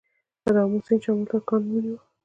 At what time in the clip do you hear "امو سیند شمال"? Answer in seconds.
0.65-1.25